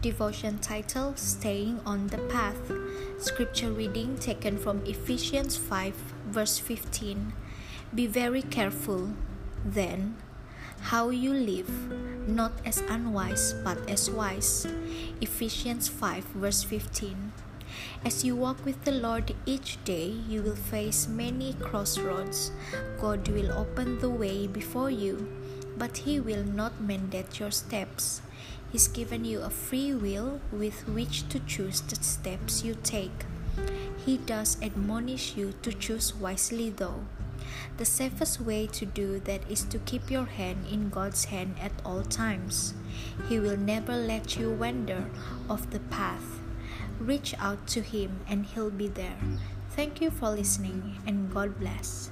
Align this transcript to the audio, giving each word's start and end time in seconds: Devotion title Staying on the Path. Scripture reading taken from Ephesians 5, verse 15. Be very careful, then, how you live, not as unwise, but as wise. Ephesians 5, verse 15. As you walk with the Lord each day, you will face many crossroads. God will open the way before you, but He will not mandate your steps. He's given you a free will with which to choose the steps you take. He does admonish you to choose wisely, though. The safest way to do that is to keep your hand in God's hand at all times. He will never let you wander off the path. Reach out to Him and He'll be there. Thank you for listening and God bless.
Devotion 0.00 0.60
title 0.60 1.16
Staying 1.16 1.80
on 1.84 2.06
the 2.06 2.18
Path. 2.30 2.70
Scripture 3.18 3.72
reading 3.72 4.16
taken 4.16 4.56
from 4.56 4.80
Ephesians 4.86 5.56
5, 5.56 5.92
verse 6.30 6.56
15. 6.60 7.32
Be 7.92 8.06
very 8.06 8.42
careful, 8.42 9.10
then, 9.64 10.14
how 10.94 11.10
you 11.10 11.34
live, 11.34 11.68
not 12.28 12.52
as 12.64 12.78
unwise, 12.88 13.54
but 13.64 13.90
as 13.90 14.08
wise. 14.08 14.68
Ephesians 15.20 15.88
5, 15.88 16.22
verse 16.26 16.62
15. 16.62 17.32
As 18.04 18.24
you 18.24 18.36
walk 18.36 18.64
with 18.64 18.84
the 18.84 18.92
Lord 18.92 19.34
each 19.46 19.82
day, 19.82 20.14
you 20.28 20.42
will 20.42 20.54
face 20.54 21.08
many 21.08 21.54
crossroads. 21.54 22.52
God 23.00 23.26
will 23.26 23.50
open 23.50 23.98
the 23.98 24.10
way 24.10 24.46
before 24.46 24.92
you, 24.92 25.26
but 25.76 25.96
He 26.06 26.20
will 26.20 26.44
not 26.44 26.80
mandate 26.80 27.40
your 27.40 27.50
steps. 27.50 28.22
He's 28.70 28.88
given 28.88 29.24
you 29.24 29.40
a 29.40 29.50
free 29.50 29.94
will 29.94 30.40
with 30.52 30.86
which 30.88 31.28
to 31.30 31.40
choose 31.40 31.80
the 31.80 31.96
steps 31.96 32.64
you 32.64 32.76
take. 32.82 33.24
He 34.04 34.18
does 34.18 34.56
admonish 34.62 35.36
you 35.36 35.54
to 35.62 35.72
choose 35.72 36.14
wisely, 36.14 36.70
though. 36.70 37.04
The 37.78 37.84
safest 37.84 38.40
way 38.40 38.66
to 38.66 38.84
do 38.84 39.20
that 39.20 39.48
is 39.48 39.64
to 39.64 39.78
keep 39.78 40.10
your 40.10 40.26
hand 40.26 40.66
in 40.70 40.90
God's 40.90 41.26
hand 41.26 41.56
at 41.60 41.72
all 41.84 42.02
times. 42.02 42.74
He 43.28 43.38
will 43.38 43.56
never 43.56 43.96
let 43.96 44.36
you 44.36 44.50
wander 44.50 45.08
off 45.48 45.70
the 45.70 45.80
path. 45.80 46.40
Reach 46.98 47.34
out 47.38 47.66
to 47.68 47.80
Him 47.80 48.20
and 48.28 48.44
He'll 48.44 48.70
be 48.70 48.88
there. 48.88 49.16
Thank 49.70 50.00
you 50.00 50.10
for 50.10 50.30
listening 50.30 50.98
and 51.06 51.32
God 51.32 51.58
bless. 51.58 52.10